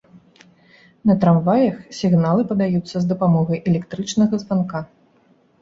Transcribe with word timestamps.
На 1.09 1.15
трамваях 1.23 1.75
сігналы 1.99 2.47
падаюцца 2.53 2.95
з 3.05 3.05
дапамогай 3.13 3.63
электрычнага 3.73 4.41
званка. 4.47 4.83